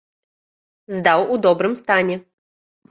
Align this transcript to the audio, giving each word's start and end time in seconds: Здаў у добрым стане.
Здаў 0.95 1.19
у 1.37 1.41
добрым 1.45 1.73
стане. 1.85 2.15